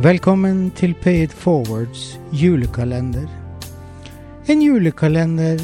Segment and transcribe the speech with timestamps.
[0.00, 3.26] Velkommen til Pay It Forwards julekalender.
[4.48, 5.60] En julekalender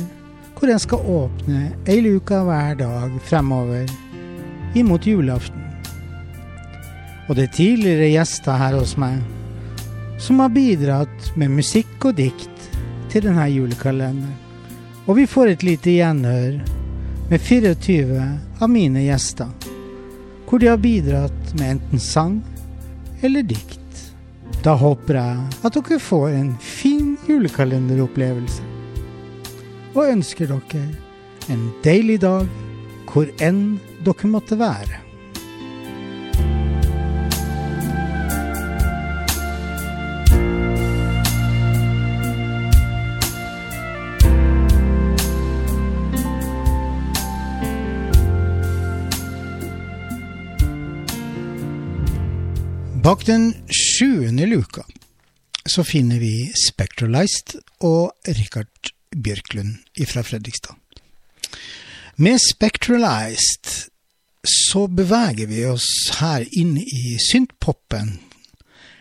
[0.59, 3.89] hvor en skal åpne ei luke hver dag fremover
[4.77, 5.65] imot julaften.
[7.29, 9.17] Og det er tidligere gjester her hos meg
[10.21, 12.69] som har bidratt med musikk og dikt
[13.09, 14.37] til denne julekalenderen.
[15.09, 16.61] Og vi får et lite gjenhør
[17.33, 18.29] med 24
[18.61, 19.49] av mine gjester,
[20.45, 22.43] hvor de har bidratt med enten sang
[23.25, 23.88] eller dikt.
[24.69, 28.67] Da håper jeg at dere får en fin julekalenderopplevelse.
[29.95, 30.83] Og ønsker dere
[31.49, 32.51] en deilig dag
[33.09, 35.08] hvor enn dere måtte være.
[53.09, 54.83] Bak den sjuende luka
[55.65, 59.79] så finner vi Spectralized og Richard Bjørklund
[60.11, 60.75] fra Fredrikstad.
[62.21, 63.71] Med Spectralized
[64.45, 65.87] så beveger vi oss
[66.19, 68.19] her inn i synthpopen,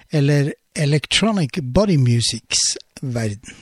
[0.07, 3.59] eller electronic body musics verden.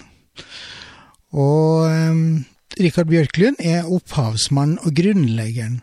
[1.33, 2.45] Og um,
[2.77, 5.81] Richard Bjørklund er opphavsmannen og grunnleggeren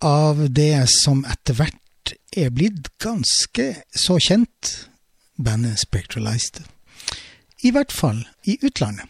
[0.00, 1.81] av det som etter hvert
[2.36, 4.88] er blitt ganske så kjent,
[5.36, 6.62] bandet Spectralized.
[7.62, 9.06] I hvert fall i utlandet.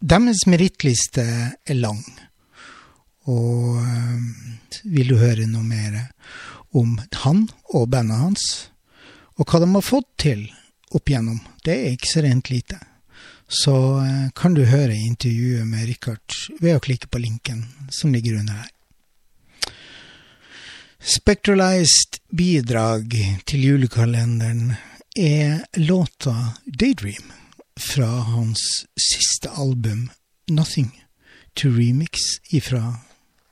[0.00, 1.24] Deres merittliste
[1.66, 2.02] er lang,
[3.26, 4.20] og øh,
[4.84, 5.96] vil du høre noe mer
[6.76, 8.44] om han og bandet hans,
[9.36, 10.44] og hva de har fått til
[10.94, 12.78] opp igjennom, det er ikke så rent lite.
[13.48, 18.38] Så øh, kan du høre intervjuet med Richard ved å klikke på linken som ligger
[18.40, 18.75] under her.
[21.06, 23.12] Spectralized bidrag
[23.46, 24.72] til julekalenderen
[25.14, 26.32] er låta
[26.66, 27.28] Daydream
[27.78, 28.64] fra hans
[28.98, 30.08] siste album
[30.50, 30.90] Nothing
[31.54, 32.82] to Remix ifra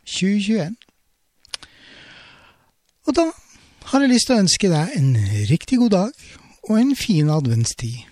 [0.02, 0.74] 2021.
[3.06, 3.28] Og da
[3.92, 5.14] har jeg lyst til å ønske deg en
[5.52, 6.26] riktig god dag
[6.66, 8.02] og en fin adventstid.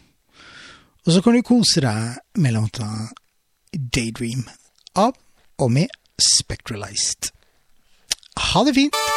[1.02, 2.86] Og så kan du kose deg med låta
[3.74, 4.46] Daydream
[4.94, 5.18] av
[5.58, 5.90] og med
[6.30, 7.32] Spectralized.
[8.52, 9.11] Ha det fint!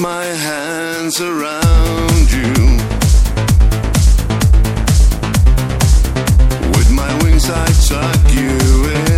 [0.00, 2.52] My hands around you.
[6.74, 9.09] With my wings, I tuck you in.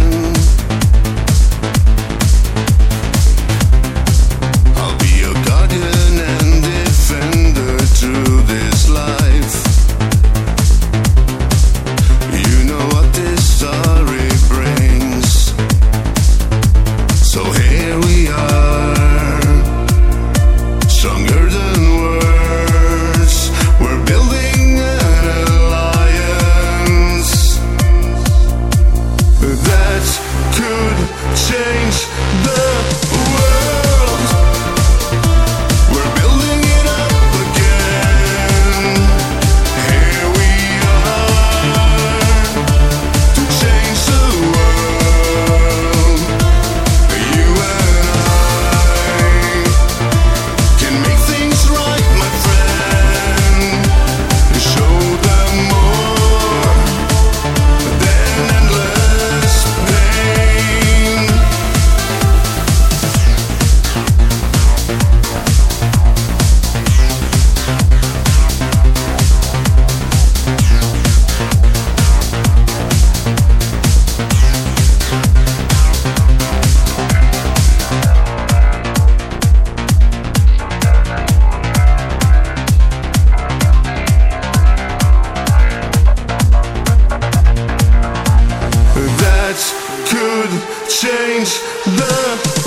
[91.02, 92.61] change the